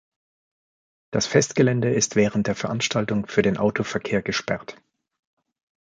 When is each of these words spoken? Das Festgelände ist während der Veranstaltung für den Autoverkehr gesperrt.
Das 1.11 1.27
Festgelände 1.27 1.93
ist 1.93 2.15
während 2.15 2.47
der 2.47 2.55
Veranstaltung 2.55 3.27
für 3.27 3.43
den 3.43 3.57
Autoverkehr 3.57 4.23
gesperrt. 4.23 4.81